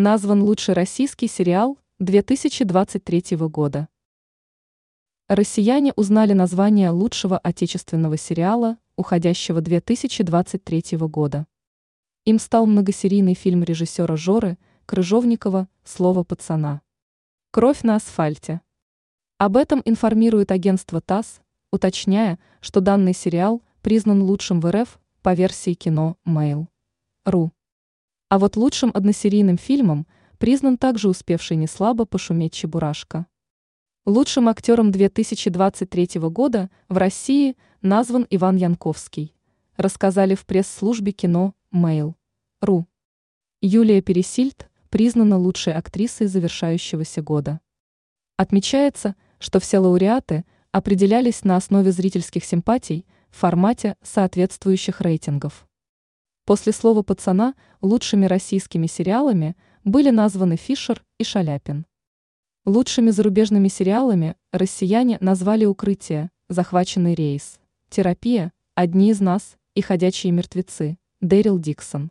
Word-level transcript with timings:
назван 0.00 0.42
лучший 0.42 0.72
российский 0.72 1.28
сериал 1.28 1.78
2023 1.98 3.36
года. 3.36 3.86
Россияне 5.28 5.92
узнали 5.94 6.32
название 6.32 6.88
лучшего 6.88 7.36
отечественного 7.36 8.16
сериала 8.16 8.78
уходящего 8.96 9.60
2023 9.60 10.96
года. 11.00 11.46
Им 12.24 12.38
стал 12.38 12.64
многосерийный 12.64 13.34
фильм 13.34 13.62
режиссера 13.62 14.16
Жоры 14.16 14.56
Крыжовникова 14.86 15.68
«Слово 15.84 16.24
пацана». 16.24 16.80
Кровь 17.50 17.82
на 17.82 17.96
асфальте. 17.96 18.62
Об 19.36 19.58
этом 19.58 19.82
информирует 19.84 20.50
агентство 20.50 21.02
ТАСС, 21.02 21.42
уточняя, 21.70 22.38
что 22.62 22.80
данный 22.80 23.12
сериал 23.12 23.62
признан 23.82 24.22
лучшим 24.22 24.60
в 24.62 24.70
РФ 24.70 24.98
по 25.20 25.34
версии 25.34 25.74
кино 25.74 26.16
Mail.ru. 26.26 27.50
А 28.30 28.38
вот 28.38 28.56
лучшим 28.56 28.92
односерийным 28.94 29.58
фильмом 29.58 30.06
признан 30.38 30.78
также 30.78 31.08
успевший 31.08 31.56
неслабо 31.56 32.04
пошуметь 32.04 32.52
Чебурашка. 32.52 33.26
Лучшим 34.06 34.48
актером 34.48 34.92
2023 34.92 36.20
года 36.30 36.70
в 36.88 36.96
России 36.96 37.56
назван 37.82 38.28
Иван 38.30 38.54
Янковский, 38.54 39.34
рассказали 39.76 40.36
в 40.36 40.46
пресс-службе 40.46 41.10
кино 41.10 41.56
Mail.ru. 41.74 42.84
Юлия 43.60 44.00
Пересильд 44.00 44.70
признана 44.90 45.36
лучшей 45.36 45.72
актрисой 45.72 46.28
завершающегося 46.28 47.22
года. 47.22 47.58
Отмечается, 48.36 49.16
что 49.40 49.58
все 49.58 49.80
лауреаты 49.80 50.44
определялись 50.70 51.42
на 51.42 51.56
основе 51.56 51.90
зрительских 51.90 52.44
симпатий 52.44 53.06
в 53.28 53.38
формате 53.38 53.96
соответствующих 54.02 55.00
рейтингов. 55.00 55.66
После 56.50 56.72
слова 56.72 57.02
«пацана» 57.02 57.54
лучшими 57.80 58.26
российскими 58.26 58.88
сериалами 58.88 59.54
были 59.84 60.10
названы 60.10 60.56
Фишер 60.56 61.04
и 61.16 61.22
Шаляпин. 61.22 61.86
Лучшими 62.64 63.10
зарубежными 63.10 63.68
сериалами 63.68 64.34
россияне 64.50 65.16
назвали 65.20 65.64
«Укрытие», 65.64 66.32
«Захваченный 66.48 67.14
рейс», 67.14 67.60
«Терапия», 67.88 68.52
«Одни 68.74 69.10
из 69.10 69.20
нас» 69.20 69.58
и 69.76 69.80
«Ходячие 69.80 70.32
мертвецы», 70.32 70.98
Дэрил 71.20 71.56
Диксон. 71.60 72.10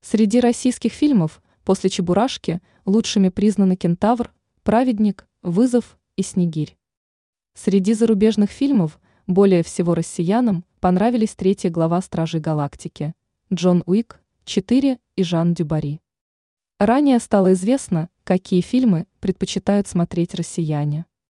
Среди 0.00 0.40
российских 0.40 0.90
фильмов 0.92 1.40
после 1.62 1.88
«Чебурашки» 1.88 2.60
лучшими 2.84 3.28
признаны 3.28 3.76
«Кентавр», 3.76 4.34
«Праведник», 4.64 5.28
«Вызов» 5.40 6.00
и 6.16 6.24
«Снегирь». 6.24 6.76
Среди 7.54 7.94
зарубежных 7.94 8.50
фильмов 8.50 8.98
более 9.28 9.62
всего 9.62 9.94
россиянам 9.94 10.64
понравились 10.80 11.36
третья 11.36 11.70
глава 11.70 12.02
«Стражей 12.02 12.40
Галактики», 12.40 13.14
Джон 13.52 13.82
Уик, 13.84 14.18
4 14.46 14.98
и 15.16 15.22
Жан 15.22 15.52
Дюбари. 15.52 16.00
Ранее 16.78 17.18
стало 17.18 17.52
известно, 17.52 18.08
какие 18.24 18.62
фильмы 18.62 19.06
предпочитают 19.20 19.86
смотреть 19.86 20.34
россияне. 20.34 21.04